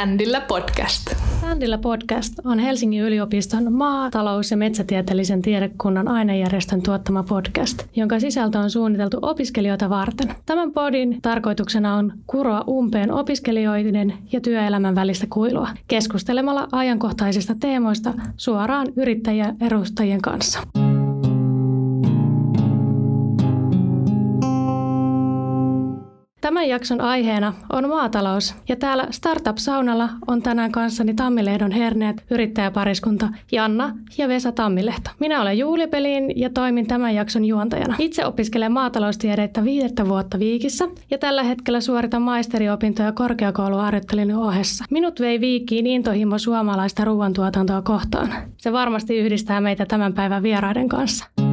[0.00, 1.10] Standilla podcast.
[1.38, 8.70] Standilla podcast on Helsingin yliopiston maatalous- ja metsätieteellisen tiedekunnan ainejärjestön tuottama podcast, jonka sisältö on
[8.70, 10.34] suunniteltu opiskelijoita varten.
[10.46, 18.86] Tämän podin tarkoituksena on kuroa umpeen opiskelijoiden ja työelämän välistä kuilua keskustelemalla ajankohtaisista teemoista suoraan
[18.96, 20.60] yrittäjien edustajien kanssa.
[26.50, 33.96] Tämän jakson aiheena on maatalous ja täällä Startup-saunalla on tänään kanssani Tammilehdon herneet yrittäjäpariskunta Janna
[34.18, 35.10] ja Vesa Tammilehto.
[35.18, 37.94] Minä olen Juuli Pelin ja toimin tämän jakson juontajana.
[37.98, 44.84] Itse opiskelen maataloustiedettä viidettä vuotta Viikissä ja tällä hetkellä suoritan maisteriopintoja korkeakouluharjoittelun ohessa.
[44.90, 48.32] Minut vei Viikkiin intohimo suomalaista ruoantuotantoa kohtaan.
[48.56, 51.49] Se varmasti yhdistää meitä tämän päivän vieraiden kanssa.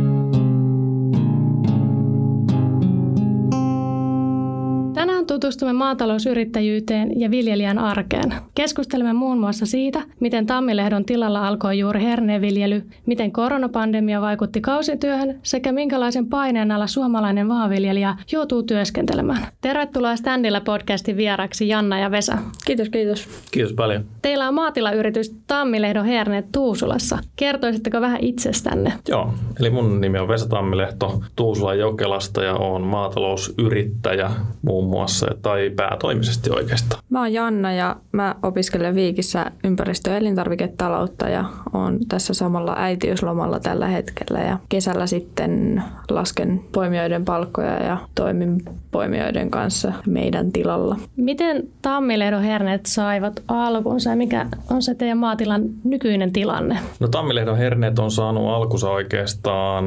[5.40, 8.34] Tutustumme maatalousyrittäjyyteen ja viljelijän arkeen.
[8.56, 15.72] Keskustelemme muun muassa siitä, miten Tammilehdon tilalla alkoi juuri herneviljely, miten koronapandemia vaikutti kausityöhön sekä
[15.72, 19.48] minkälaisen paineen alla suomalainen maanviljelijä joutuu työskentelemään.
[19.62, 22.38] Tervetuloa Standilla podcastin vieraksi Janna ja Vesa.
[22.66, 23.28] Kiitos, kiitos.
[23.52, 24.06] Kiitos paljon.
[24.22, 27.20] Teillä on maatilayritys Tammilehdon herneet Tuusulassa.
[27.36, 28.94] Kertoisitteko vähän itsestänne?
[29.08, 35.72] Joo, eli mun nimi on Vesa Tammilehto Tuusulan Jokelasta ja olen maatalousyrittäjä muun muassa tai
[35.76, 37.04] päätoimisesti oikeastaan.
[37.10, 43.60] Mä oon Janna ja mä opiskelen Viikissä ympäristö- ja elintarviketaloutta ja oon tässä samalla äitiyslomalla
[43.60, 48.62] tällä hetkellä ja kesällä sitten lasken poimijoiden palkkoja ja toimin
[48.92, 50.98] poimijoiden kanssa meidän tilalla.
[51.16, 56.80] Miten Tammilehdon herneet saivat alkunsa ja mikä on se teidän maatilan nykyinen tilanne?
[57.00, 59.86] No Tammilehdon herneet on saanut alkunsa oikeastaan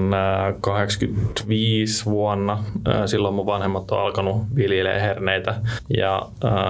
[0.60, 2.64] 85 vuonna.
[3.06, 5.54] Silloin mun vanhemmat on alkanut viljelee herneitä
[5.96, 6.22] ja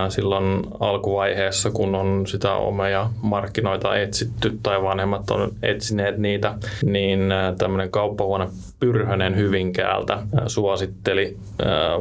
[0.09, 6.55] silloin alkuvaiheessa, kun on sitä omia markkinoita etsitty tai vanhemmat on etsineet niitä,
[6.85, 7.21] niin
[7.59, 8.49] tämmöinen kauppahuone
[8.81, 11.37] Pyrhönen Hyvinkäältä suositteli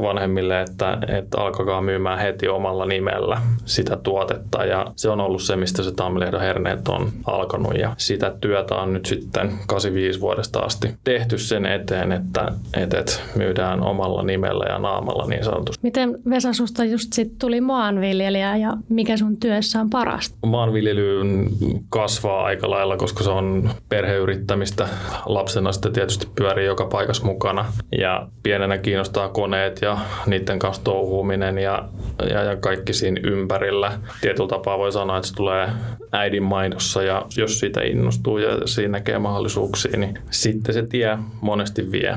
[0.02, 4.64] vanhemmille, että, että alkakaa myymään heti omalla nimellä sitä tuotetta.
[4.64, 7.74] Ja se on ollut se, mistä se Tammilehdon herneet on alkanut.
[7.74, 13.12] Ja sitä työtä on nyt sitten 85 vuodesta asti tehty sen eteen, että, että, että
[13.36, 15.80] myydään omalla nimellä ja naamalla niin sanotusti.
[15.82, 20.36] Miten Vesa susta just sit tuli maanviljelijä ja mikä sun työssä on parasta?
[20.46, 21.22] Maanviljely
[21.88, 24.88] kasvaa aika lailla, koska se on perheyrittämistä.
[25.26, 27.64] Lapsena sitten tietysti pyörii joka paikassa mukana
[27.98, 31.88] ja pienenä kiinnostaa koneet ja niiden kanssa touhuuminen ja,
[32.30, 33.92] ja, ja kaikki siinä ympärillä.
[34.20, 35.68] Tietyllä tapaa voi sanoa, että se tulee
[36.12, 41.92] äidin maidossa ja jos siitä innostuu ja siinä näkee mahdollisuuksia, niin sitten se tie monesti
[41.92, 42.14] vie.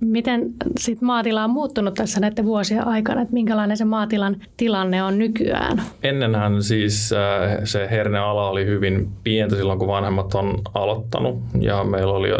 [0.00, 5.18] Miten sit maatila on muuttunut tässä näiden vuosien aikana, että minkälainen se maatilan tilanne on
[5.18, 5.82] nykyään?
[6.02, 12.12] Ennenhän siis äh, se herneala oli hyvin pientä silloin, kun vanhemmat on aloittanut ja meillä
[12.12, 12.38] oli äh,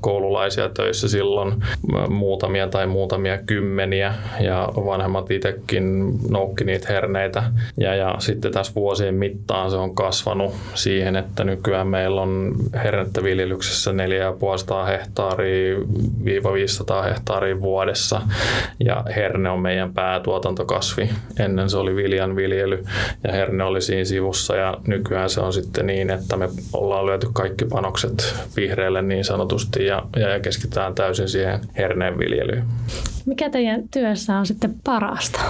[0.00, 7.42] koululaisia töissä silloin äh, muutamia tai muutamia kymmeniä ja vanhemmat itsekin noukki niitä herneitä.
[7.80, 12.52] Ja, ja sitten tässä vuosien mittaan se on kasvanut siihen, että nykyään meillä on
[12.84, 15.76] hernettä viljelyksessä 4500 hehtaaria
[16.24, 18.20] viiva 500 hehtaaria vuodessa
[18.84, 19.94] ja herne on meidän
[20.56, 21.08] päätuotantokasvi.
[21.38, 22.84] Ennen se oli viljan viljely
[23.24, 27.28] ja herne oli siinä sivussa ja nykyään se on sitten niin, että me ollaan lyöty
[27.32, 32.64] kaikki panokset vihreälle niin sanotusti ja, ja keskitytään täysin siihen herneen viljelyyn.
[33.26, 35.40] Mikä teidän työssä on sitten parasta?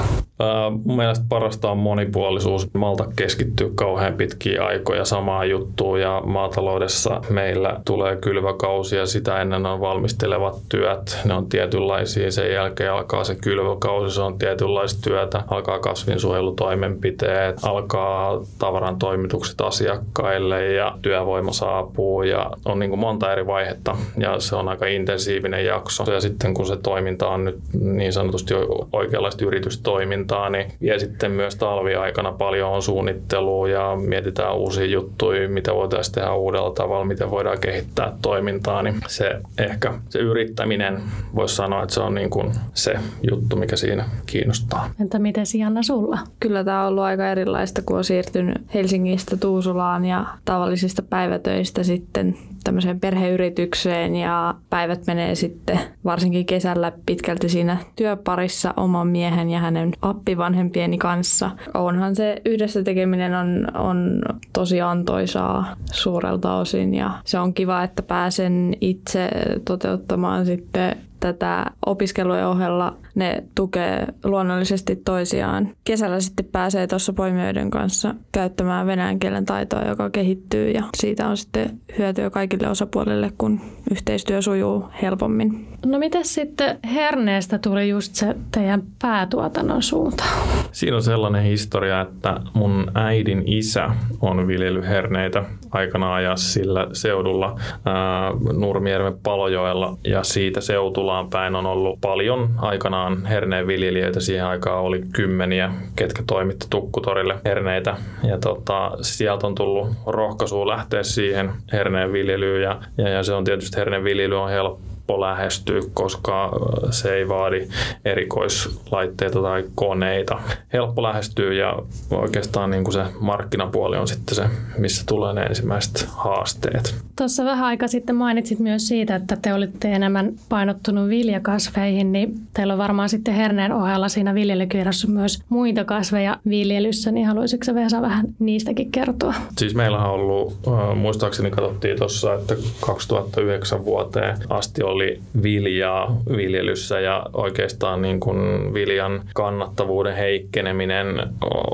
[0.85, 2.75] Mun mielestä parasta on monipuolisuus.
[2.75, 9.67] Malta keskittyy kauhean pitkiä aikoja samaan juttuun ja maataloudessa meillä tulee kylväkausi ja sitä ennen
[9.67, 11.19] on valmistelevat työt.
[11.25, 12.31] Ne on tietynlaisia.
[12.33, 15.43] Sen jälkeen alkaa se kylväkausi, se on tietynlaista työtä.
[15.49, 23.47] Alkaa kasvinsuojelutoimenpiteet, alkaa tavaran toimitukset asiakkaille ja työvoima saapuu ja on niin kuin monta eri
[23.47, 26.13] vaihetta ja se on aika intensiivinen jakso.
[26.13, 28.55] Ja sitten kun se toiminta on nyt niin sanotusti
[28.93, 35.75] oikeanlaista yritystoimintaa, niin vie sitten myös talviaikana paljon on suunnittelua ja mietitään uusia juttuja, mitä
[35.75, 41.03] voitaisiin tehdä uudella tavalla, miten voidaan kehittää toimintaa, niin se ehkä se yrittäminen,
[41.35, 42.95] voisi sanoa, että se on niin kuin se
[43.31, 44.91] juttu, mikä siinä kiinnostaa.
[45.01, 46.19] Entä miten Sianna sulla?
[46.41, 52.37] Kyllä tämä on ollut aika erilaista, kun on siirtynyt Helsingistä Tuusulaan ja tavallisista päivätöistä sitten
[52.65, 59.93] tämmöiseen perheyritykseen ja päivät menee sitten varsinkin kesällä pitkälti siinä työparissa oman miehen ja hänen
[60.17, 61.51] appivanhempieni kanssa.
[61.75, 64.23] Onhan se yhdessä tekeminen on, on
[64.53, 69.29] tosi antoisaa suurelta osin ja se on kiva, että pääsen itse
[69.65, 75.69] toteuttamaan sitten tätä opiskelujen ohella ne tukee luonnollisesti toisiaan.
[75.85, 81.37] Kesällä sitten pääsee tuossa poimijoiden kanssa käyttämään venäjän kielen taitoa, joka kehittyy ja siitä on
[81.37, 83.61] sitten hyötyä kaikille osapuolille, kun
[83.91, 85.69] yhteistyö sujuu helpommin.
[85.87, 90.25] No miten sitten herneestä tuli just se teidän päätuotannon suunta?
[90.73, 93.91] Siinä on sellainen historia, että mun äidin isä
[94.21, 100.61] on viljelyherneitä aikana ajaa sillä seudulla ää, Nurmijärven Palojoella ja siitä
[101.07, 104.21] seutulaan päin on ollut paljon aikanaan herneen viljelijöitä.
[104.21, 107.97] Siihen aikaan oli kymmeniä, ketkä toimitti Tukkutorille herneitä
[108.29, 113.45] ja tota, sieltä on tullut rohkaisua lähteä siihen herneen viljelyyn ja, ja, ja se on
[113.45, 116.51] tietysti herneen viljely on helppo helppo lähestyä, koska
[116.91, 117.69] se ei vaadi
[118.05, 120.39] erikoislaitteita tai koneita.
[120.73, 121.77] Helppo lähestyä ja
[122.11, 124.45] oikeastaan niin kuin se markkinapuoli on sitten se,
[124.79, 126.95] missä tulee ne ensimmäiset haasteet.
[127.17, 132.73] Tuossa vähän aika sitten mainitsit myös siitä, että te olitte enemmän painottunut viljakasveihin, niin teillä
[132.73, 138.27] on varmaan sitten herneen ohella siinä viljelykirjassa myös muita kasveja viljelyssä, niin haluaisitko Vesa vähän
[138.39, 139.35] niistäkin kertoa?
[139.59, 140.59] Siis meillä on ollut,
[140.95, 148.75] muistaakseni katsottiin tuossa, että 2009 vuoteen asti oli oli viljaa viljelyssä ja oikeastaan niin kuin
[148.75, 151.23] viljan kannattavuuden heikkeneminen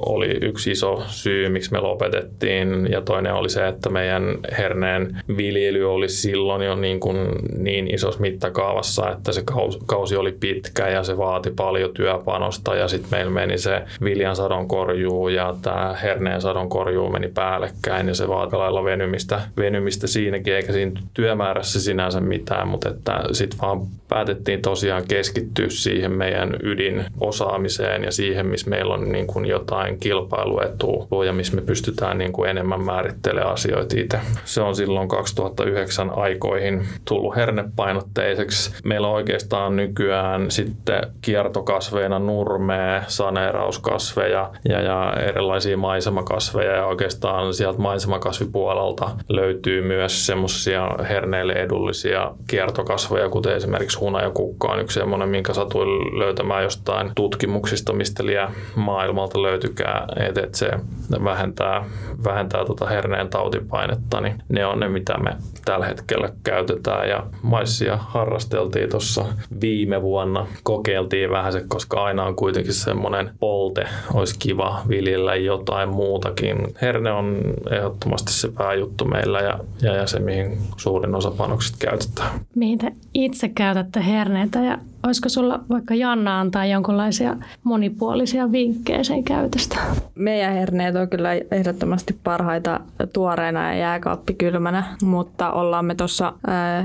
[0.07, 2.93] oli yksi iso syy, miksi me lopetettiin.
[2.93, 7.17] Ja toinen oli se, että meidän herneen viljely oli silloin jo niin, kuin
[7.57, 9.43] niin isossa mittakaavassa, että se
[9.87, 15.29] kausi oli pitkä ja se vaati paljon työpanosta ja sitten meillä meni se viljan sadonkorjuu
[15.29, 21.01] ja tämä herneen sadonkorjuu meni päällekkäin ja se vaati lailla venymistä, venymistä siinäkin, eikä siinä
[21.15, 28.13] työmäärässä sinänsä mitään, mutta että että sitten vaan päätettiin tosiaan keskittyä siihen meidän ydinosaamiseen ja
[28.13, 32.85] siihen, missä meillä on niin kuin jotain kilpailuetua ja missä me pystytään niin kuin enemmän
[32.85, 34.21] määrittelemään asioita itse.
[34.45, 38.71] Se on silloin 2009 aikoihin tullut hernepainotteiseksi.
[38.85, 47.79] Meillä on oikeastaan nykyään sitten kiertokasveina nurmea, saneerauskasveja ja, ja erilaisia maisemakasveja ja oikeastaan sieltä
[47.79, 56.19] maisemakasvipuolelta löytyy myös semmoisia herneille edullisia kiertokasveja, kuten esimerkiksi hunajakukka on yksi semmoinen, minkä satuin
[56.19, 60.71] löytämään jostain tutkimuksista, mistä liian maailmalta löytykää, että se
[61.25, 61.85] vähentää,
[62.25, 67.09] vähentää tota herneen tautipainetta, niin ne on ne, mitä me tällä hetkellä käytetään.
[67.09, 69.25] Ja maissia harrasteltiin tuossa
[69.61, 73.85] viime vuonna, kokeiltiin vähän se, koska aina on kuitenkin semmoinen polte,
[74.15, 76.57] olisi kiva viljellä jotain muutakin.
[76.83, 77.41] Herne on
[77.71, 82.41] ehdottomasti se pääjuttu meillä ja, ja, ja se, mihin suurin osa panokset käytetään.
[82.57, 89.25] Mihin te itse käytätte herneitä ja olisiko sulla vaikka Janna antaa jonkinlaisia monipuolisia vinkkejä sen
[89.25, 89.77] käytöstä?
[90.15, 92.81] Meidän herneet on kyllä ehdottomasti parhaita
[93.13, 96.33] tuoreena ja jääkaappikylmänä, mutta ollaan me tuossa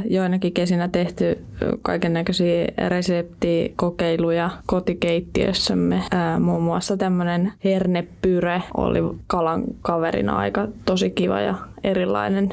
[0.10, 1.38] joinakin kesinä tehty
[1.82, 6.04] kaiken näköisiä reseptikokeiluja kotikeittiössämme.
[6.12, 12.50] Ää, muun muassa tämmöinen hernepyre oli kalan kaverina aika tosi kiva ja erilainen.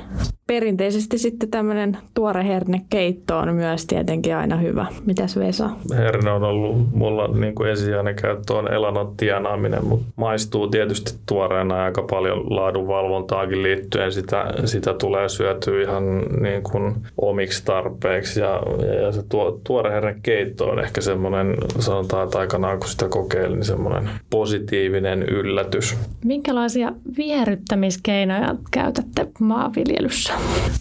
[0.46, 4.86] Perinteisesti sitten tämmöinen tuore hernekeitto on myös tietenkin aina hyvä.
[5.06, 5.53] Mitäs Vesa?
[5.96, 11.84] Herne on ollut mulla niin kuin ensisijainen käyttö on elannon tienaaminen, mutta maistuu tietysti tuoreena
[11.84, 14.12] aika paljon laadunvalvontaakin liittyen.
[14.12, 18.62] Sitä, sitä tulee syötyä ihan niin kuin omiksi tarpeiksi ja,
[19.02, 23.64] ja se tuo, tuore hernekeitto on ehkä semmoinen, sanotaan, että aikanaan kun sitä kokeilin, niin
[23.64, 25.96] semmoinen positiivinen yllätys.
[26.24, 30.32] Minkälaisia viherryttämiskeinoja käytätte maanviljelyssä?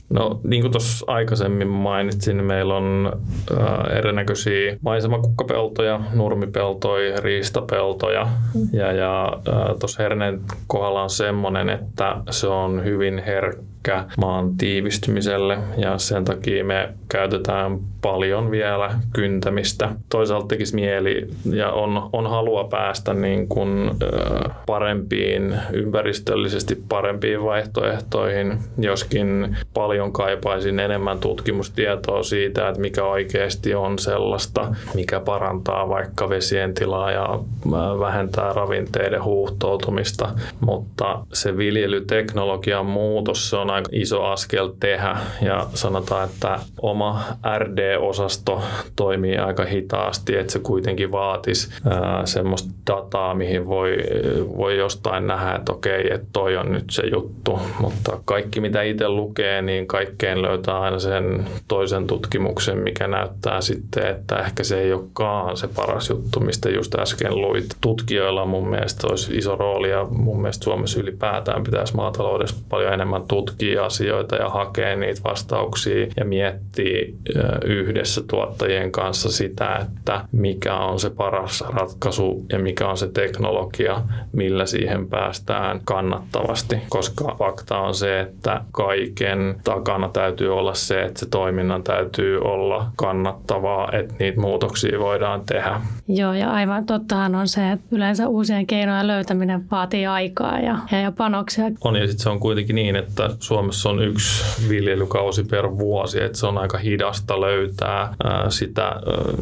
[0.10, 3.12] No niin kuin tuossa aikaisemmin mainitsin, meillä on
[3.51, 8.67] äh, erinäköisiä maisemakukkapeltoja, nurmipeltoja, riistapeltoja mm.
[8.74, 9.39] ja, ja
[9.79, 13.73] tuossa herneen kohdalla on semmoinen, että se on hyvin herkkä
[14.18, 19.90] maan tiivistymiselle ja sen takia me käytetään paljon vielä kyntämistä.
[20.10, 23.92] Toisaalta tekisi mieli ja on, on halua päästä niin kuin,
[24.66, 34.75] parempiin, ympäristöllisesti parempiin vaihtoehtoihin, joskin paljon kaipaisin enemmän tutkimustietoa siitä, että mikä oikeasti on sellaista,
[34.96, 37.40] mikä parantaa vaikka vesien tilaa ja
[38.00, 46.30] vähentää ravinteiden huuhtoutumista, mutta se viljelyteknologian muutos, se on aika iso askel tehdä ja sanotaan,
[46.30, 47.24] että oma
[47.58, 48.62] RD-osasto
[48.96, 51.70] toimii aika hitaasti, että se kuitenkin vaatisi
[52.25, 53.98] semmoista dataa, mihin voi,
[54.58, 59.10] voi jostain nähdä, että okei, että toi on nyt se juttu, mutta kaikki mitä itse
[59.10, 64.94] lukee, niin kaikkeen löytää aina sen toisen tutkimuksen, mikä näyttää sitten, että ehkä se ei
[64.94, 67.65] olekaan se paras juttu, mistä just äsken luit.
[67.82, 73.24] Tutkijoilla mun mielestä olisi iso rooli ja mun mielestä Suomessa ylipäätään pitäisi maataloudessa paljon enemmän
[73.27, 77.17] tutkia asioita ja hakea niitä vastauksia ja miettii
[77.65, 84.01] yhdessä tuottajien kanssa sitä, että mikä on se paras ratkaisu ja mikä on se teknologia,
[84.32, 91.20] millä siihen päästään kannattavasti, koska fakta on se, että kaiken takana täytyy olla se, että
[91.20, 95.82] se toiminnan täytyy olla kannattavaa, että niitä muutoksia voidaan tehdä.
[96.08, 101.12] Joo, ja aivan tottahan on se, että yleensä uusien keinojen löytäminen vaatii aikaa ja, ja
[101.12, 101.65] panoksia.
[101.84, 106.38] On, ja sitten se on kuitenkin niin, että Suomessa on yksi viljelykausi per vuosi, että
[106.38, 108.95] se on aika hidasta löytää ää, sitä,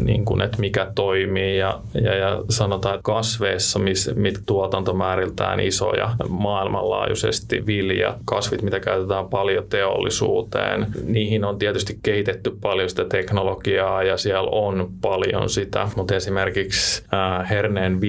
[0.03, 6.09] niin kuin, että mikä toimii, ja, ja, ja sanotaan, että kasveissa, missä mit tuotantomääriltään isoja
[6.29, 14.17] maailmanlaajuisesti vilja, kasvit, mitä käytetään paljon teollisuuteen, niihin on tietysti kehitetty paljon sitä teknologiaa ja
[14.17, 17.03] siellä on paljon sitä, mutta esimerkiksi
[17.49, 18.01] herneen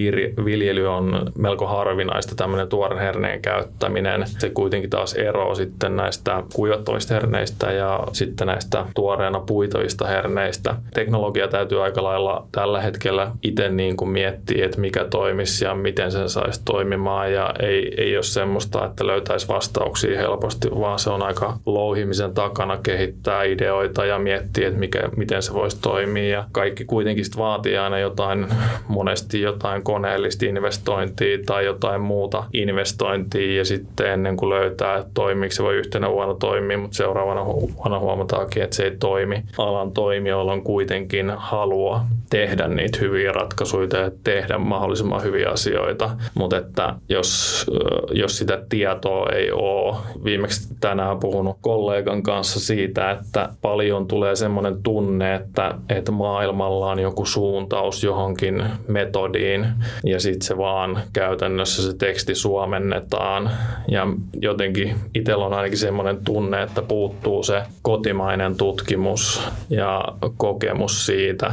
[0.44, 4.25] viljely on melko harvinaista, tämmöinen tuoren herneen käyttäminen.
[4.26, 10.75] Se kuitenkin taas eroaa sitten näistä kuivattavista herneistä ja sitten näistä tuoreena puitavista herneistä.
[10.94, 16.12] Teknologia täytyy aika lailla tällä hetkellä itse niin kuin miettiä, että mikä toimisi ja miten
[16.12, 17.32] sen saisi toimimaan.
[17.32, 22.76] Ja ei, ei ole semmoista, että löytäisi vastauksia helposti, vaan se on aika louhimisen takana
[22.82, 26.28] kehittää ideoita ja miettiä, että mikä, miten se voisi toimia.
[26.28, 28.46] Ja kaikki kuitenkin vaatii aina jotain,
[28.88, 33.56] monesti jotain koneellista investointia tai jotain muuta investointia.
[33.58, 37.99] Ja sitten ennen kuin löytää, että toimiiko se voi yhtenä vuonna toimia, mutta seuraavana vuonna
[37.99, 39.43] huomataankin, että se ei toimi.
[39.59, 46.57] Alan toimijoilla on kuitenkin halua tehdä niitä hyviä ratkaisuja ja tehdä mahdollisimman hyviä asioita, mutta
[46.57, 47.67] että jos,
[48.12, 54.83] jos sitä tietoa ei ole, viimeksi tänään puhunut kollegan kanssa siitä, että paljon tulee semmoinen
[54.83, 59.67] tunne, että, että maailmalla on joku suuntaus johonkin metodiin
[60.05, 63.51] ja sitten se vaan käytännössä se teksti suomennetaan
[63.89, 64.07] ja
[64.41, 70.04] jotenkin itsellä on ainakin semmoinen tunne, että puuttuu se kotimainen tutkimus ja
[70.37, 71.52] kokemus siitä,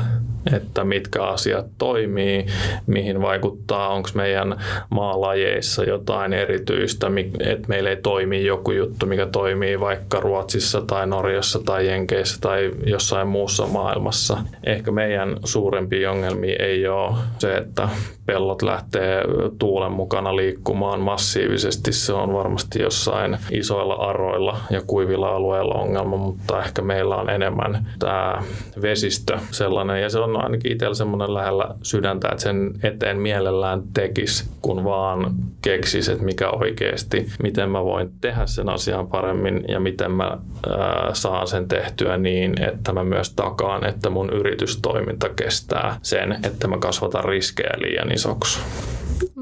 [0.55, 2.45] että mitkä asiat toimii,
[2.87, 4.55] mihin vaikuttaa, onko meidän
[4.89, 7.07] maalajeissa jotain erityistä,
[7.39, 12.71] että meillä ei toimi joku juttu, mikä toimii vaikka Ruotsissa tai Norjassa tai Jenkeissä tai
[12.85, 14.37] jossain muussa maailmassa.
[14.65, 17.89] Ehkä meidän suurempi ongelmia ei ole se, että
[18.25, 19.23] pellot lähtee
[19.59, 21.91] tuulen mukana liikkumaan massiivisesti.
[21.91, 27.87] Se on varmasti jossain isoilla aroilla ja kuivilla alueilla ongelma, mutta ehkä meillä on enemmän
[27.99, 28.43] tämä
[28.81, 30.01] vesistö sellainen.
[30.01, 35.35] Ja se on ainakin itsellä semmoinen lähellä sydäntä, että sen eteen mielellään tekisi, kun vaan
[35.61, 40.37] keksis, että mikä oikeasti, miten mä voin tehdä sen asian paremmin ja miten mä
[40.69, 46.67] ää, saan sen tehtyä niin, että mä myös takaan, että mun yritystoiminta kestää sen, että
[46.67, 48.59] mä kasvatan riskejä liian isoksi.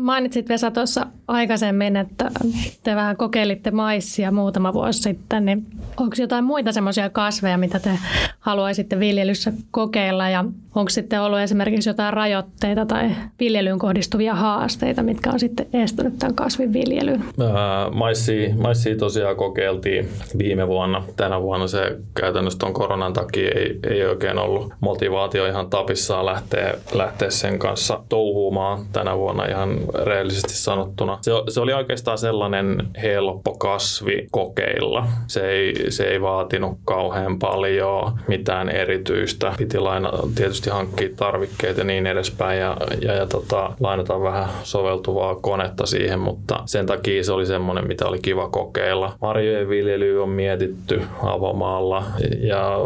[0.07, 2.31] Mainitsit Vesa tuossa aikaisemmin, että
[2.83, 5.65] te vähän kokeilitte maissia muutama vuosi sitten, niin
[5.97, 7.89] onko jotain muita semmoisia kasveja, mitä te
[8.39, 10.45] haluaisitte viljelyssä kokeilla ja
[10.75, 13.09] onko sitten ollut esimerkiksi jotain rajoitteita tai
[13.39, 17.23] viljelyyn kohdistuvia haasteita, mitkä on sitten estänyt tämän kasvin viljelyyn?
[17.93, 21.03] Maissia, maissia tosiaan kokeiltiin viime vuonna.
[21.15, 26.73] Tänä vuonna se käytännössä tuon koronan takia ei, ei oikein ollut motivaatio ihan tapissaan lähteä,
[26.93, 29.69] lähteä sen kanssa touhuumaan tänä vuonna ihan
[30.03, 31.17] reellisesti sanottuna.
[31.21, 35.07] Se, se oli oikeastaan sellainen helppo kasvi kokeilla.
[35.27, 39.53] Se ei, se ei vaatinut kauhean paljon mitään erityistä.
[39.57, 45.35] Piti laina, tietysti hankkia tarvikkeita ja niin edespäin ja, ja, ja tota, lainata vähän soveltuvaa
[45.35, 49.13] konetta siihen, mutta sen takia se oli semmoinen, mitä oli kiva kokeilla.
[49.21, 52.03] Marjojen viljely on mietitty avomaalla
[52.39, 52.77] ja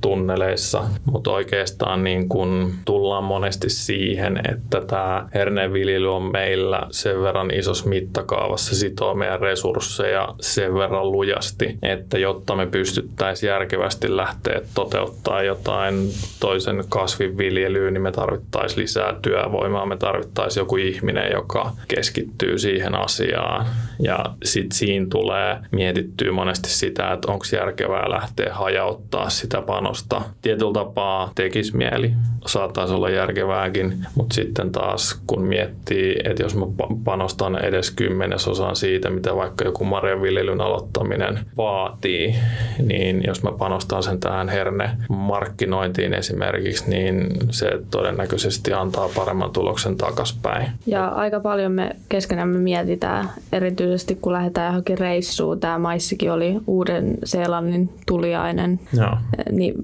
[0.00, 6.51] tunneleissa, mutta oikeastaan niin kun tullaan monesti siihen, että tämä herneenviljely on meillä
[6.90, 14.16] sen verran isossa mittakaavassa sitoo meidän resursseja sen verran lujasti, että jotta me pystyttäisiin järkevästi
[14.16, 16.08] lähteä toteuttaa jotain
[16.40, 22.94] toisen kasvin viljelyyn, niin me tarvittaisiin lisää työvoimaa, me tarvittaisiin joku ihminen, joka keskittyy siihen
[22.94, 23.66] asiaan.
[24.02, 30.22] Ja sitten siinä tulee mietittyä monesti sitä, että onko järkevää lähteä hajauttaa sitä panosta.
[30.42, 32.12] Tietyllä tapaa tekisi mieli,
[32.46, 36.66] saattaisi olla järkevääkin, mutta sitten taas kun miettii, että jos mä
[37.04, 42.34] panostan edes kymmenesosan siitä, mitä vaikka joku marjanviljelyn aloittaminen vaatii,
[42.82, 50.70] niin jos mä panostan sen tähän herne-markkinointiin esimerkiksi, niin se todennäköisesti antaa paremman tuloksen takaspäin.
[50.86, 55.60] Ja aika paljon me keskenämme mietitään, erityisesti kun lähdetään johonkin reissuun.
[55.60, 58.80] Tämä maissikin oli uuden Seelannin tuliainen.
[58.96, 59.16] Joo.
[59.50, 59.74] Niin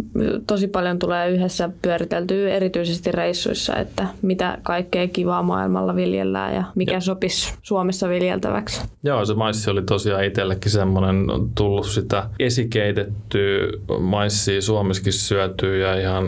[0.47, 6.95] tosi paljon tulee yhdessä pyöriteltyä erityisesti reissuissa, että mitä kaikkea kivaa maailmalla viljellään ja mikä
[6.95, 7.01] ja.
[7.01, 8.83] sopisi Suomessa viljeltäväksi.
[9.03, 13.59] Joo, se maissi oli tosiaan itsellekin semmoinen tullut sitä esikeitettyä
[14.01, 16.27] maissia Suomessakin syötyä ja ihan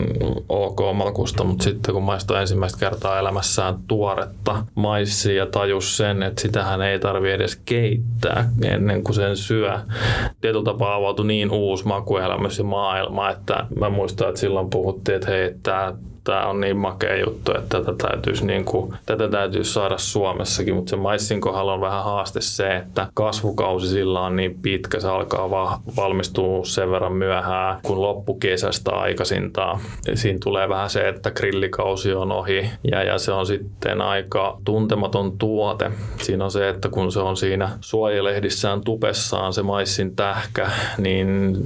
[0.49, 6.41] ok makusta, mutta sitten kun maistaa ensimmäistä kertaa elämässään tuoretta maissia ja tajus sen, että
[6.41, 9.79] sitähän ei tarvi edes keittää ennen kuin sen syö.
[10.41, 15.31] Tietyllä tapaa avautui niin uusi makuelämys ja maailma, että mä muistan, että silloin puhuttiin, että
[15.31, 19.97] hei, tämä tämä on niin makea juttu, että tätä täytyisi, niin kuin, tätä täytyisi saada
[19.97, 24.99] Suomessakin, mutta se maissin kohdalla on vähän haaste se, että kasvukausi sillä on niin pitkä,
[24.99, 29.79] se alkaa va- valmistua sen verran myöhään kuin loppukesästä aikaisintaan.
[30.13, 35.37] Siinä tulee vähän se, että grillikausi on ohi ja, ja se on sitten aika tuntematon
[35.37, 35.91] tuote.
[36.17, 41.57] Siinä on se, että kun se on siinä suojelehdissään tupessaan se maissin tähkä, niin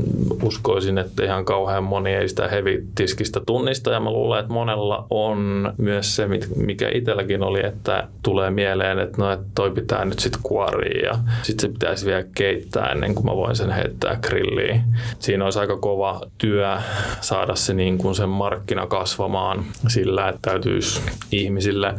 [0.43, 5.73] uskoisin, että ihan kauhean moni ei sitä hevitiskistä tunnista ja mä luulen, että monella on
[5.77, 10.41] myös se, mikä itselläkin oli, että tulee mieleen, että no, että toi pitää nyt sitten
[10.43, 14.81] kuoria ja sitten se pitäisi vielä keittää ennen kuin mä voin sen heittää grilliin.
[15.19, 16.77] Siinä olisi aika kova työ
[17.21, 21.93] saada se niin kuin sen markkina kasvamaan sillä, että täytyisi ihmisille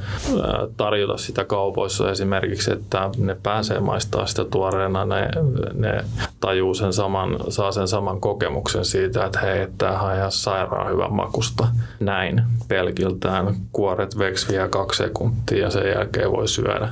[0.77, 5.29] tarjota sitä kaupoissa esimerkiksi, että ne pääsee maistaa sitä tuoreena, ne,
[5.75, 6.05] ne
[6.41, 11.13] tajuu sen saman, saa sen saman kokemuksen siitä, että hei, tämä on ihan sairaan hyvän
[11.13, 11.69] makusta.
[12.01, 13.55] Näin näin pelkiltään.
[13.73, 16.89] Kuoret veksi vielä kaksi sekuntia ja sen jälkeen voi syödä.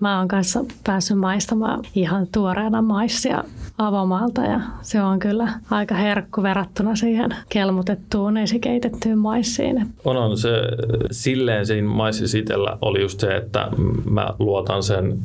[0.00, 3.44] Mä oon kanssa päässyt maistamaan ihan tuoreena maissia
[3.78, 9.86] avomaalta ja se on kyllä aika herkku verrattuna siihen kelmutettuun esikeitettyyn maissiin.
[10.04, 10.50] On, on se,
[11.10, 13.68] silleen siinä maississa itsellä oli just se, että
[14.10, 15.18] mä luotan sen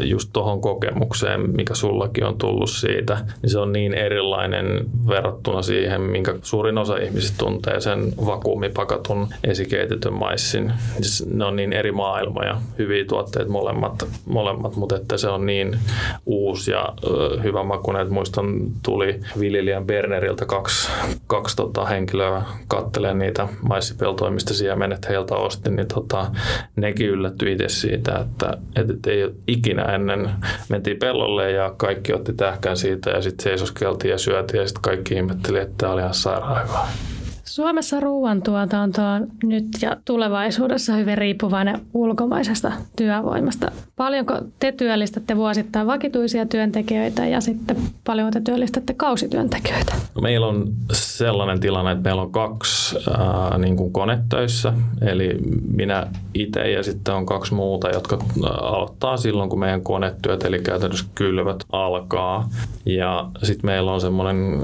[0.00, 4.66] just tohon kokemukseen, mikä sullakin on tullut siitä, niin se on niin erilainen
[5.08, 9.11] verrattuna siihen, minkä suurin osa ihmisistä tuntee sen vakuumipakatun
[9.44, 10.72] esikeitetyn maissin.
[10.92, 15.78] Siis ne on niin eri maailmoja, hyviä tuotteita molemmat, molemmat mutta että se on niin
[16.26, 16.94] uusi ja
[17.42, 18.46] hyvä maku kun että muistan,
[18.82, 20.90] tuli viljelijän Berneriltä kaksi,
[21.26, 26.30] kaksi tota, henkilöä kattelee niitä maissipeltoimista siemenet heiltä osti, niin tota,
[26.76, 30.30] nekin yllättyi itse siitä, että, että ei ole ikinä ennen
[30.68, 35.14] mentiin pellolle ja kaikki otti tähkän siitä ja sitten seisoskeltiin ja syötiin ja sitten kaikki
[35.14, 37.11] ihmetteli, että tämä oli ihan sairaan hyvä.
[37.54, 43.70] Suomessa ruoantuotanto on nyt ja tulevaisuudessa hyvin riippuvainen ulkomaisesta työvoimasta.
[43.96, 49.92] Paljonko te työllistätte vuosittain vakituisia työntekijöitä ja sitten paljonko te työllistätte kausityöntekijöitä?
[50.14, 55.38] No meillä on sellainen tilanne, että meillä on kaksi ää, niin kuin konetöissä, eli
[55.72, 58.18] minä itse ja sitten on kaksi muuta, jotka
[58.60, 62.48] aloittaa silloin, kun meidän konetyöt, eli käytännössä kylvät alkaa.
[62.86, 64.62] Ja sitten meillä on semmoinen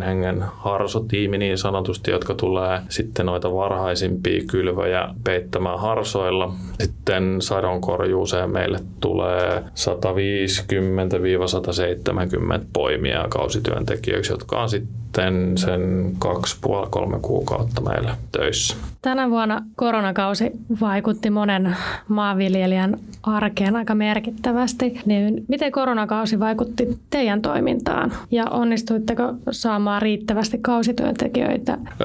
[0.00, 6.52] 5-6 hengen harsotiimi niin sanotusti, jotka tulee sitten noita varhaisimpia kylvöjä peittämään harsoilla.
[6.80, 9.62] Sitten sadonkorjuuseen meille tulee
[12.60, 18.76] 150-170 poimia kausityöntekijöiksi, jotka on sitten sen kaksi puoli kolme kuukautta meillä töissä.
[19.02, 21.76] Tänä vuonna koronakausi vaikutti monen
[22.08, 25.00] maanviljelijän arkeen aika merkittävästi.
[25.06, 31.17] Niin miten koronakausi vaikutti teidän toimintaan ja onnistuitteko saamaan riittävästi kausityöntekijöitä?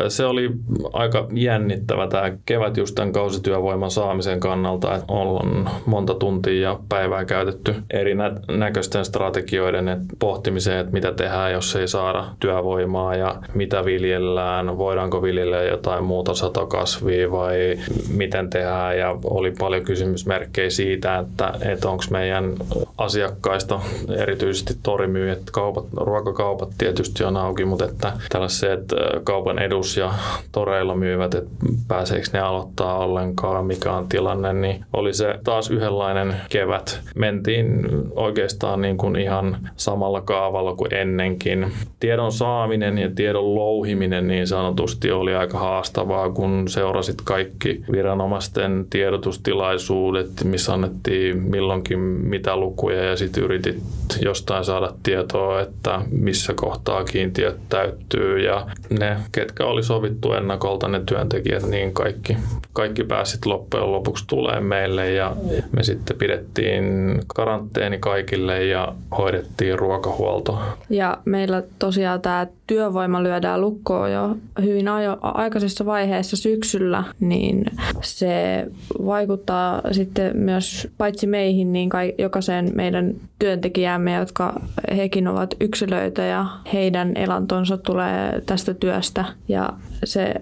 [0.07, 0.51] Se oli
[0.93, 7.25] aika jännittävä tämä kevät just tämän kausityövoiman saamisen kannalta, että on monta tuntia ja päivää
[7.25, 8.15] käytetty eri
[8.57, 15.63] näköisten strategioiden pohtimiseen, että mitä tehdään, jos ei saada työvoimaa ja mitä viljellään, voidaanko viljellä
[15.63, 17.79] jotain muuta satokasvia vai
[18.13, 18.97] miten tehdään.
[18.97, 22.53] Ja oli paljon kysymysmerkkejä siitä, että, että onko meidän
[22.97, 23.79] asiakkaista,
[24.17, 30.13] erityisesti torimyyjät, kaupat, ruokakaupat tietysti on auki, mutta että tällaiset kaupan edus ja
[30.51, 31.49] toreilla myyvät, että
[31.87, 36.99] pääseekö ne aloittaa ollenkaan, mikä on tilanne, niin oli se taas yhdenlainen kevät.
[37.15, 41.71] Mentiin oikeastaan niin kuin ihan samalla kaavalla kuin ennenkin.
[41.99, 50.29] Tiedon saaminen ja tiedon louhiminen niin sanotusti oli aika haastavaa, kun seurasit kaikki viranomaisten tiedotustilaisuudet,
[50.43, 53.83] missä annettiin milloinkin mitä lukuja ja sitten yritit
[54.21, 58.65] jostain saada tietoa, että missä kohtaa kiintiöt täyttyy ja
[58.99, 62.37] ne, ketkä oli sovittu ennakolta, ne työntekijät, niin kaikki,
[62.73, 65.35] kaikki pääsit loppujen lopuksi tulee meille ja
[65.71, 66.83] me sitten pidettiin
[67.27, 70.59] karanteeni kaikille ja hoidettiin ruokahuolto.
[70.89, 77.65] Ja meillä tosiaan tämä työvoima lyödään lukkoon jo hyvin ajo, aikaisessa vaiheessa syksyllä, niin
[78.01, 78.67] se
[79.05, 84.61] vaikuttaa sitten myös paitsi meihin, niin kai, jokaiseen meidän työntekijäämme, jotka
[84.95, 89.25] hekin ovat yksilöitä ja heidän elantonsa tulee tästä työstä.
[89.47, 89.73] Ja
[90.05, 90.33] se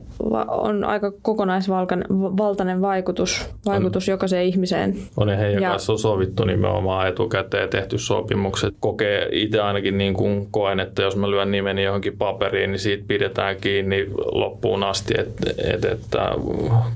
[0.47, 4.12] on aika kokonaisvaltainen vaikutus, vaikutus on.
[4.12, 4.95] jokaiseen ihmiseen.
[5.17, 8.74] On ja heidän ja, kanssa on sovittu nimenomaan etukäteen tehty sopimukset.
[8.80, 13.04] Kokee itse ainakin niin kuin koen, että jos mä lyön nimeni johonkin paperiin, niin siitä
[13.08, 16.32] pidetään kiinni loppuun asti, että, että, että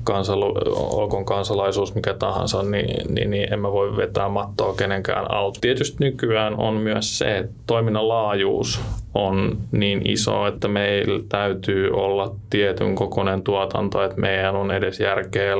[0.04, 5.60] kansalu, olkoon kansalaisuus mikä tahansa, niin, niin, niin en mä voi vetää mattoa kenenkään alta.
[5.60, 8.80] Tietysti nykyään on myös se, että toiminnan laajuus
[9.14, 15.58] on niin iso, että meillä täytyy olla tietyn kokoinen tuotanto, että meidän on edes järkeä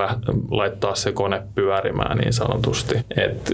[0.50, 2.94] laittaa se kone pyörimään niin sanotusti.
[3.16, 3.50] Et,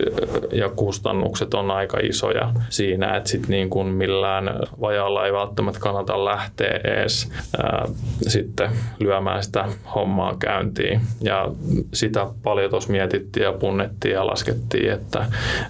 [0.52, 4.44] ja kustannukset on aika isoja siinä, että sit niin kuin millään
[4.80, 7.84] vajalla ei välttämättä kannata lähteä edes ää,
[8.28, 11.00] sitten lyömään sitä hommaa käyntiin.
[11.20, 11.48] Ja
[11.92, 15.26] sitä paljon tuossa mietittiin ja punnettiin ja laskettiin, että,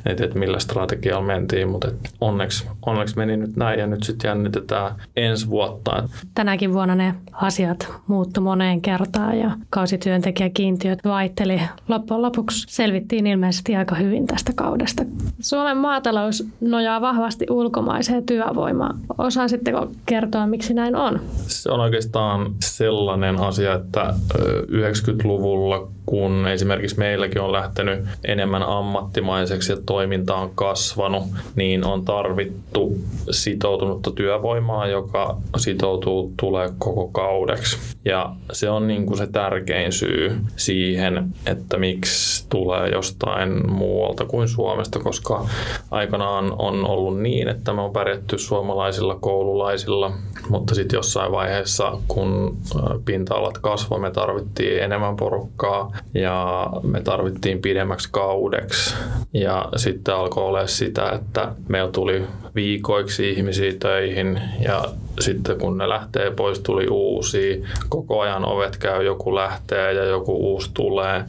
[0.06, 1.88] että, että millä strategialla mentiin, mutta
[2.20, 6.08] onneksi, onneksi meni nyt näin ja nyt sitten jännitetään ensi vuotta.
[6.34, 7.61] Tänäkin vuonna ne asiat
[8.06, 11.60] muuttu moneen kertaan ja kausityöntekijäkiintiöt vaihteli.
[11.88, 15.02] Loppujen lopuksi selvittiin ilmeisesti aika hyvin tästä kaudesta.
[15.40, 18.98] Suomen maatalous nojaa vahvasti ulkomaiseen työvoimaan.
[19.18, 21.20] Osaisitteko kertoa, miksi näin on?
[21.46, 24.14] Se on oikeastaan sellainen asia, että
[24.68, 31.22] 90-luvulla kun esimerkiksi meilläkin on lähtenyt enemmän ammattimaiseksi ja toiminta on kasvanut,
[31.56, 32.98] niin on tarvittu
[33.30, 37.08] sitoutunutta työvoimaa, joka sitoutuu tulee koko
[37.46, 37.78] kaudeksi.
[38.04, 44.48] Ja se on niin kuin se tärkein syy siihen, että miksi tulee jostain muualta kuin
[44.48, 45.46] Suomesta, koska
[45.90, 50.12] aikanaan on ollut niin, että me on pärjätty suomalaisilla koululaisilla,
[50.48, 52.56] mutta sitten jossain vaiheessa, kun
[53.04, 58.94] pinta-alat kasvoi, me tarvittiin enemmän porukkaa ja me tarvittiin pidemmäksi kaudeksi.
[59.32, 62.22] Ja sitten alkoi olla sitä, että meillä tuli
[62.54, 64.84] viikoiksi ihmisiä töihin ja
[65.20, 67.66] sitten kun ne lähtee pois, tuli uusia.
[67.88, 71.24] Koko ajan ovet käy, joku lähtee ja joku uusi tulee.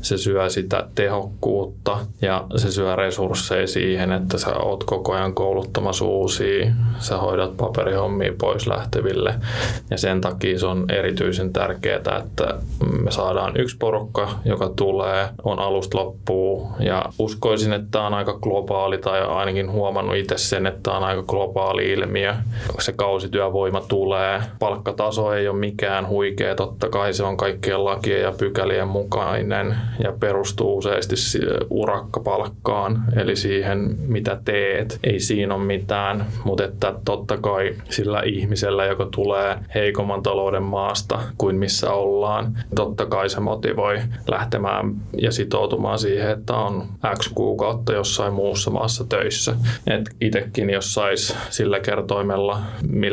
[0.00, 6.04] Se syö sitä tehokkuutta ja se syö resursseja siihen, että sä oot koko ajan kouluttamassa
[6.04, 6.72] uusia.
[6.98, 9.34] Sä hoidat paperihommia pois lähteville.
[9.90, 12.54] Ja sen takia se on erityisen tärkeää, että
[13.02, 16.68] me saadaan yksi porukka, joka tulee, on alusta loppuun.
[16.80, 21.04] Ja uskoisin, että tämä on aika globaali tai ainakin huomannut itse sen, että tämä on
[21.04, 22.34] aika globaali ilmiö.
[22.78, 24.42] Se kausi kausityövoima tulee.
[24.58, 30.12] Palkkataso ei ole mikään huikea, totta kai se on kaikkien lakien ja pykälien mukainen ja
[30.20, 31.14] perustuu useasti
[31.70, 34.98] urakkapalkkaan, eli siihen mitä teet.
[35.04, 41.18] Ei siinä ole mitään, mutta että totta kai sillä ihmisellä, joka tulee heikomman talouden maasta
[41.38, 43.98] kuin missä ollaan, totta kai se motivoi
[44.30, 46.84] lähtemään ja sitoutumaan siihen, että on
[47.18, 49.54] X kuukautta jossain muussa maassa töissä.
[49.86, 53.11] Et itsekin jos sais sillä kertoimella, millä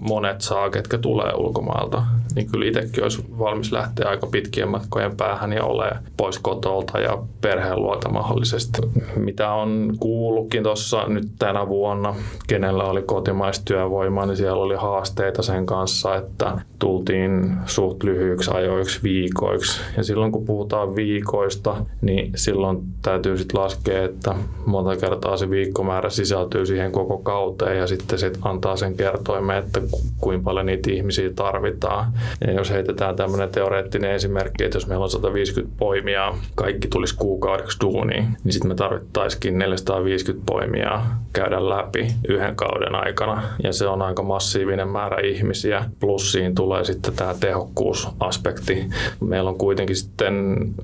[0.00, 2.02] monet saa, ketkä tulee ulkomailta,
[2.34, 7.18] niin kyllä itsekin olisi valmis lähteä aika pitkien matkojen päähän ja ole pois kotolta ja
[7.40, 8.82] perheen luota mahdollisesti.
[9.16, 12.14] Mitä on kuullutkin tuossa nyt tänä vuonna,
[12.48, 19.00] kenellä oli kotimaista työvoimaa, niin siellä oli haasteita sen kanssa, että tultiin suht lyhyiksi ajoiksi
[19.02, 19.80] viikoiksi.
[19.96, 24.34] Ja silloin kun puhutaan viikoista, niin silloin täytyy sitten laskea, että
[24.66, 29.80] monta kertaa se viikkomäärä sisältyy siihen koko kauteen ja sitten se antaa sen kertoimen, että
[30.20, 32.12] kuinka paljon niitä ihmisiä tarvitaan.
[32.46, 37.78] Ja jos heitetään tämmöinen teoreettinen esimerkki, että jos meillä on 150 poimia, kaikki tulisi kuukaudeksi
[37.80, 43.42] duuniin, niin sitten me tarvittaisikin 450 poimia käydä läpi yhden kauden aikana.
[43.62, 45.84] Ja se on aika massiivinen määrä ihmisiä.
[46.00, 48.86] Plus siinä tulee sitten tämä tehokkuusaspekti.
[49.20, 50.34] Meillä on kuitenkin sitten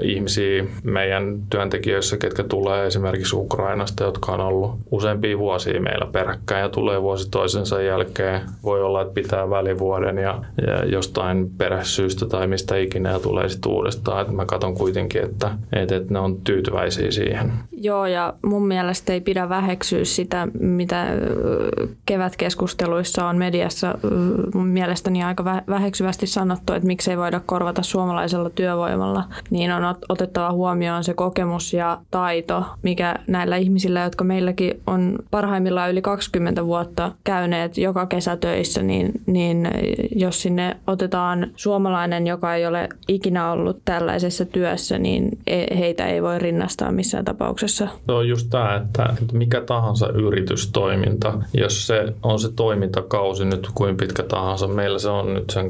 [0.02, 6.68] ihmisiä meidän työntekijöissä, ketkä tulee esimerkiksi Ukrainasta, jotka on ollut useampia vuosia meillä peräkkäin ja
[6.68, 8.40] tulee vuosi toisensa jälkeen.
[8.62, 13.72] Voi olla, että pitää välivuoden ja, ja jostain peräsyystä tai mistä ikinä ja tulee sitten
[13.72, 14.20] uudestaan.
[14.20, 17.52] Että mä katson kuitenkin, että, että, että ne on tyytyväisiä siihen.
[17.84, 21.06] Joo, ja mun mielestä ei pidä väheksyä sitä, mitä
[22.06, 23.98] kevätkeskusteluissa on mediassa
[24.54, 31.04] mun mielestäni aika väheksyvästi sanottu, että miksei voida korvata suomalaisella työvoimalla, niin on otettava huomioon
[31.04, 37.78] se kokemus ja taito, mikä näillä ihmisillä, jotka meilläkin on parhaimmillaan yli 20 vuotta käyneet
[37.78, 39.68] joka kesä töissä, niin, niin
[40.16, 46.22] jos sinne otetaan suomalainen, joka ei ole ikinä ollut tällaisessa työssä, niin e, heitä ei
[46.22, 47.98] voi rinnastaa missään tapauksessa työssä?
[48.06, 53.96] Se on just tämä, että mikä tahansa yritystoiminta, jos se on se toimintakausi nyt kuin
[53.96, 55.66] pitkä tahansa, meillä se on nyt sen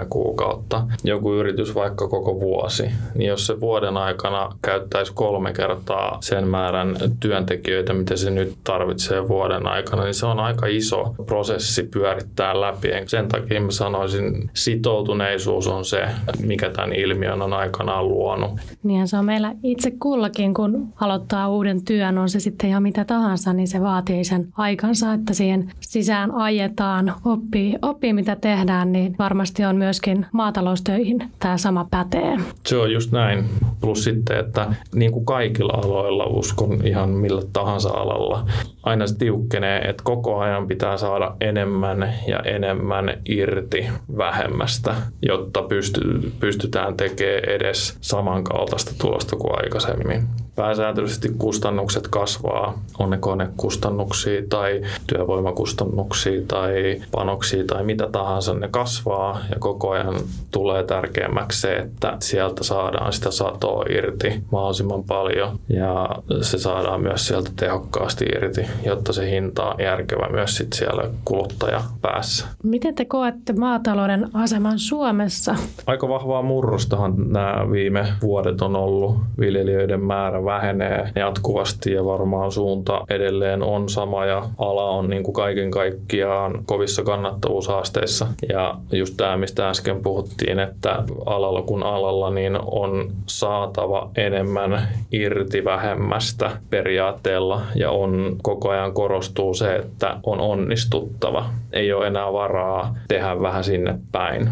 [0.00, 6.18] 2,5-3 kuukautta, joku yritys vaikka koko vuosi, niin jos se vuoden aikana käyttäisi kolme kertaa
[6.20, 11.82] sen määrän työntekijöitä, mitä se nyt tarvitsee vuoden aikana, niin se on aika iso prosessi
[11.82, 12.88] pyörittää läpi.
[13.06, 16.04] Sen takia mä sanoisin, sitoutuneisuus on se,
[16.42, 18.50] mikä tämän ilmiön on aikanaan luonut.
[18.82, 23.04] Niin se on meillä itse kullakin, kun aloittaa uuden työn, on se sitten ihan mitä
[23.04, 29.16] tahansa, niin se vaatii sen aikansa, että siihen sisään ajetaan, oppii, oppii mitä tehdään, niin
[29.18, 32.38] varmasti on myöskin maataloustöihin tämä sama pätee.
[32.66, 33.44] Se on just näin.
[33.80, 38.46] Plus sitten, että niin kuin kaikilla aloilla, uskon ihan millä tahansa alalla,
[38.82, 46.32] aina se tiukkenee, että koko ajan pitää saada enemmän ja enemmän irti vähemmästä, jotta pysty,
[46.40, 56.42] pystytään tekemään edes samankaltaista tulosta kuin aikaisemmin pääsääntöisesti kustannukset kasvaa, on ne konekustannuksia tai työvoimakustannuksia
[56.48, 60.14] tai panoksia tai mitä tahansa, ne kasvaa ja koko ajan
[60.50, 66.08] tulee tärkeämmäksi se, että sieltä saadaan sitä satoa irti mahdollisimman paljon ja
[66.40, 71.80] se saadaan myös sieltä tehokkaasti irti, jotta se hinta on järkevä myös sit siellä kuluttaja
[72.02, 72.46] päässä.
[72.62, 75.54] Miten te koette maatalouden aseman Suomessa?
[75.86, 79.16] Aika vahvaa murrostahan nämä viime vuodet on ollut.
[79.38, 85.34] Viljelijöiden määrä vähenee jatkuvasti ja varmaan suunta edelleen on sama ja ala on niin kuin
[85.34, 88.26] kaiken kaikkiaan kovissa kannattavuushaasteissa.
[88.48, 95.64] Ja just tämä, mistä äsken puhuttiin, että alalla kun alalla niin on saatava enemmän irti
[95.64, 101.44] vähemmästä periaatteella ja on koko ajan korostuu se, että on onnistuttava.
[101.72, 104.48] Ei ole enää varaa tehdä vähän sinne päin.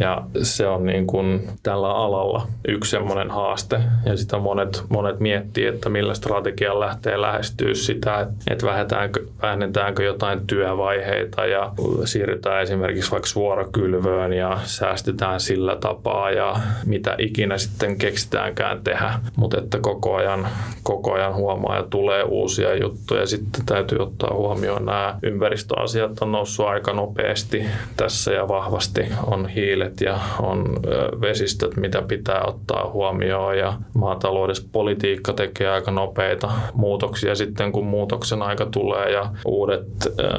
[0.00, 3.80] Ja se on niin kuin tällä alalla yksi semmoinen haaste.
[4.06, 10.46] Ja sitä monet, monet miettii, että millä strategialla lähtee lähestyä sitä, että vähennetäänkö, vähennetäänkö jotain
[10.46, 11.72] työvaiheita ja
[12.04, 19.12] siirrytään esimerkiksi vaikka suorakylvöön ja säästetään sillä tapaa ja mitä ikinä sitten keksitäänkään tehdä.
[19.36, 20.48] Mutta että koko ajan,
[20.82, 23.26] koko ajan huomaa ja tulee uusia juttuja.
[23.26, 27.64] Sitten täytyy ottaa huomioon nämä ympäristöasiat on noussut aika nopeasti
[27.96, 29.48] tässä ja vahvasti on
[29.84, 30.76] hiilet ja on
[31.20, 38.42] vesistöt, mitä pitää ottaa huomioon ja maataloudessa politiikka tekee aika nopeita muutoksia sitten, kun muutoksen
[38.42, 39.86] aika tulee ja uudet,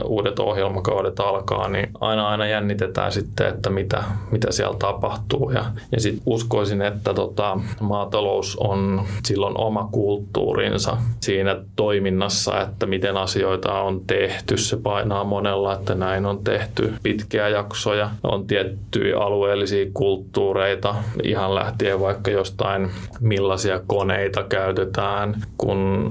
[0.05, 5.51] uudet ohjelmakaudet alkaa, niin aina aina jännitetään sitten, että mitä, mitä siellä tapahtuu.
[5.51, 13.17] Ja, ja sitten uskoisin, että tota, maatalous on silloin oma kulttuurinsa siinä toiminnassa, että miten
[13.17, 14.57] asioita on tehty.
[14.57, 18.09] Se painaa monella, että näin on tehty pitkiä jaksoja.
[18.23, 26.09] On tiettyjä alueellisia kulttuureita, ihan lähtien vaikka jostain millaisia koneita käytetään, kun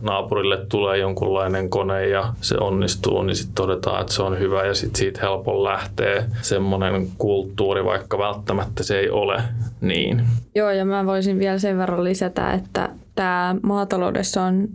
[0.00, 4.74] naapurille tulee jonkunlainen kone ja se onnistuu, niin sitten todetaan, että se on hyvä ja
[4.74, 9.42] sitten siitä helpon lähtee semmoinen kulttuuri, vaikka välttämättä se ei ole
[9.80, 10.22] niin.
[10.54, 14.68] Joo, ja mä voisin vielä sen verran lisätä, että tämä maataloudessa on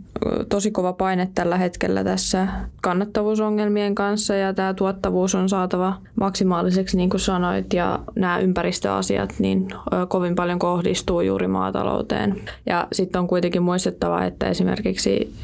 [0.48, 2.48] tosi kova paine tällä hetkellä tässä
[2.82, 9.68] kannattavuusongelmien kanssa ja tämä tuottavuus on saatava maksimaaliseksi, niin kuin sanoit, ja nämä ympäristöasiat niin
[10.08, 12.40] kovin paljon kohdistuu juuri maatalouteen.
[12.66, 15.34] Ja sitten on kuitenkin muistettava, että esimerkiksi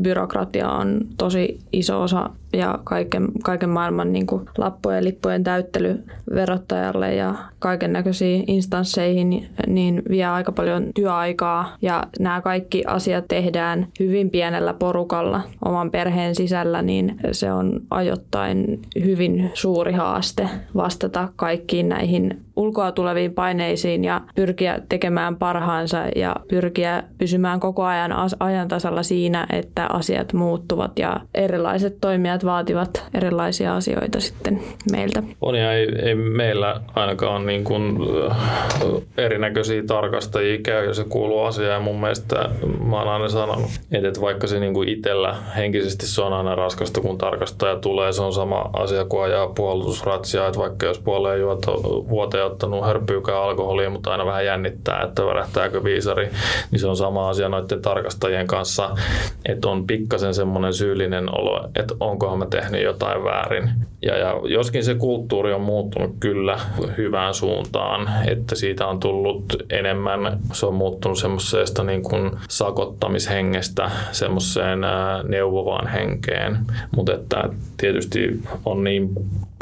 [0.00, 6.04] byrokratia on tosi iso osa ja kaiken, kaiken maailman niin kuin lappujen ja lippujen täyttely
[6.34, 11.76] verottajalle ja kaiken näköisiin instansseihin niin vie aika paljon työaikaa.
[11.82, 18.82] Ja nämä kaikki asiat tehdään hyvin pienellä porukalla oman perheen sisällä, niin se on ajoittain
[19.04, 27.02] hyvin suuri haaste vastata kaikkiin näihin ulkoa tuleviin paineisiin ja pyrkiä tekemään parhaansa ja pyrkiä
[27.18, 34.20] pysymään koko ajan ajan tasalla siinä, että asiat muuttuvat ja erilaiset toimijat vaativat erilaisia asioita
[34.20, 34.60] sitten
[34.92, 35.22] meiltä.
[35.40, 37.98] On ja ei, ei meillä ainakaan niin kuin
[39.16, 42.48] erinäköisiä tarkastajia käy ja se kuuluu asiaan mun mielestä
[42.84, 47.00] mä oon aina sanonut, että vaikka se niin kuin itsellä henkisesti se on aina raskasta,
[47.00, 52.04] kun tarkastaja tulee, se on sama asia kuin ajaa puolustusratsia, että vaikka jos puoleen juoto
[52.08, 56.30] vuoteen ottanut hörpyykään alkoholia, mutta aina vähän jännittää, että värähtääkö viisari,
[56.70, 58.90] niin se on sama asia noiden tarkastajien kanssa,
[59.44, 63.70] että on pikkasen semmoinen syyllinen olo, että onko onkohan mä tehnyt jotain väärin.
[64.02, 66.60] Ja, ja joskin se kulttuuri on muuttunut kyllä
[66.96, 74.80] hyvään suuntaan, että siitä on tullut enemmän, se on muuttunut semmoisesta niin kuin sakottamishengestä semmoiseen
[75.28, 76.58] neuvovaan henkeen.
[76.96, 79.10] Mutta että tietysti on niin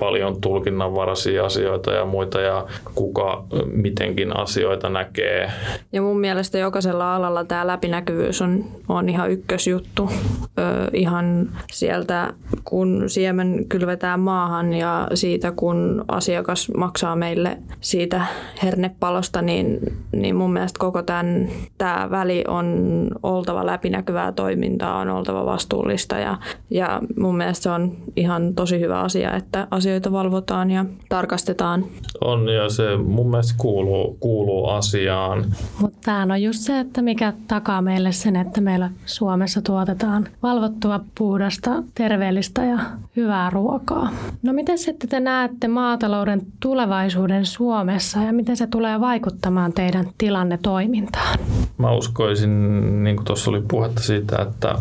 [0.01, 5.53] paljon tulkinnanvaraisia asioita ja muita ja kuka mitenkin asioita näkee.
[5.93, 10.11] Ja mun mielestä jokaisella alalla tämä läpinäkyvyys on, on ihan ykkösjuttu.
[10.59, 12.33] Ö, ihan sieltä,
[12.65, 18.27] kun siemen kylvetään maahan ja siitä, kun asiakas maksaa meille siitä
[18.63, 19.79] hernepalosta, niin,
[20.13, 26.39] niin mun mielestä koko tämän, tämä väli on oltava läpinäkyvää toimintaa, on oltava vastuullista ja,
[26.71, 31.85] ja mun mielestä se on ihan tosi hyvä asia, että asioita valvotaan ja tarkastetaan.
[32.21, 35.45] On ja se mun mielestä kuuluu, kuuluu asiaan.
[35.81, 41.01] Mutta tämä on just se, että mikä takaa meille sen, että meillä Suomessa tuotetaan valvottua,
[41.19, 42.79] puhdasta, terveellistä ja
[43.17, 44.11] hyvää ruokaa.
[44.43, 50.59] No miten sitten te näette maatalouden tulevaisuuden Suomessa ja miten se tulee vaikuttamaan teidän tilanne
[50.63, 51.39] toimintaan?
[51.79, 54.75] Mä uskoisin, niin kuin tuossa oli puhetta siitä, että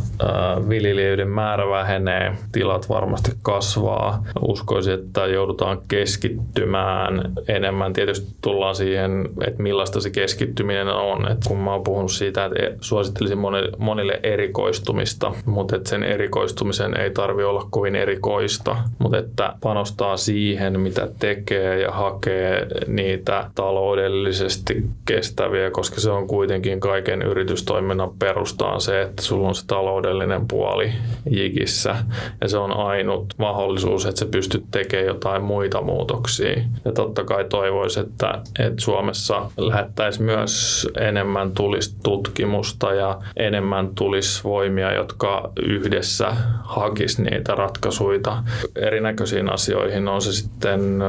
[0.69, 4.24] viljelijöiden määrä vähenee, tilat varmasti kasvaa.
[4.48, 7.72] Uskoisin, että joudutaan keskittymään enemmän.
[7.93, 11.31] Tietysti tullaan siihen, että millaista se keskittyminen on.
[11.31, 13.38] Et kun mä oon puhunut siitä, että e, suosittelisin
[13.77, 20.79] monille erikoistumista, mutta että sen erikoistumisen ei tarvi olla kovin erikoista, mutta että panostaa siihen,
[20.79, 29.01] mitä tekee ja hakee niitä taloudellisesti kestäviä, koska se on kuitenkin kaiken yritystoiminnan perustaan se,
[29.01, 30.91] että sulla on se taloudellinen puoli
[31.29, 31.95] jigissä
[32.41, 36.62] ja se on ainut mahdollisuus, että sä pystyt tekemään jotain muita muutoksia.
[36.86, 44.43] Ja totta kai toivoisi, että, että Suomessa lähettäisiin myös enemmän tulisi tutkimusta ja enemmän tulisi
[44.43, 48.43] voimia, jotka yhdessä hakisi niitä ratkaisuja
[48.76, 50.99] erinäköisiin asioihin, on se sitten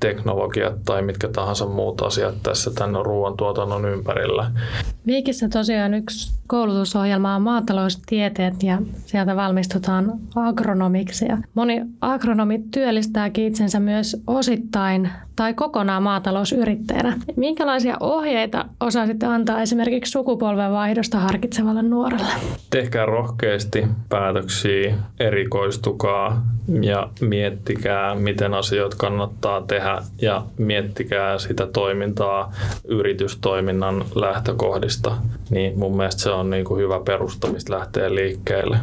[0.00, 4.50] teknologiat tai mitkä tahansa muut asiat tässä tämän ruoantuotannon ympärillä.
[5.06, 11.26] Viikissä tosiaan yksi koulutusohjelma on maataloustieteet ja sieltä valmistutaan agronomiksi.
[11.28, 17.16] Ja moni agronomi työllistääkin itsensä myös osittain tai kokonaan maatalousyrittäjänä.
[17.36, 22.26] Minkälaisia ohjeita osaisitte antaa esimerkiksi sukupolvenvaihdosta harkitsevalle nuorelle?
[22.70, 26.46] Tehkää rohkeasti päätöksiä, erikoistukaa
[26.82, 32.52] ja miettikää, miten asioita kannattaa tehdä ja miettikää sitä toimintaa
[32.84, 35.16] yritystoiminnan lähtökohdista.
[35.50, 38.78] Niin mun mielestä se on niin kuin hyvä perusta, mistä lähtee liikkeelle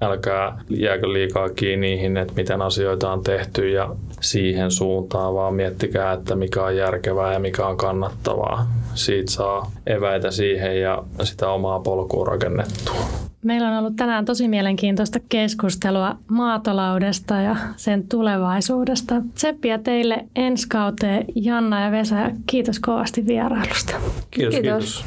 [0.00, 6.12] älkää jääkö liikaa kiinni niihin, että miten asioita on tehty ja siihen suuntaan, vaan miettikää,
[6.12, 8.66] että mikä on järkevää ja mikä on kannattavaa.
[8.94, 13.04] Siitä saa eväitä siihen ja sitä omaa polkua rakennettua.
[13.44, 19.14] Meillä on ollut tänään tosi mielenkiintoista keskustelua maataloudesta ja sen tulevaisuudesta.
[19.34, 23.92] Tseppiä teille ensi kauteen Janna ja Vesa ja kiitos kovasti vierailusta.
[24.30, 24.60] Kiitos, kiitos.
[24.60, 25.04] kiitos.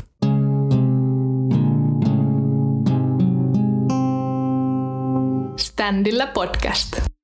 [5.58, 7.16] Standilla podcast.